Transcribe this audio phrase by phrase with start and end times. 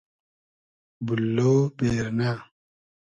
[1.05, 1.37] بوللۉ
[1.77, 2.31] بېرنۂ